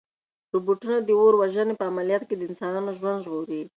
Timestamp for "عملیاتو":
1.91-2.27